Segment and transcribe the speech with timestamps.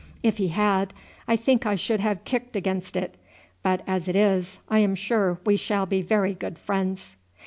[0.23, 0.95] If he had,
[1.27, 3.17] I think I should have kicked against it;
[3.61, 7.17] but as it is, I am sure we shall be very good friends."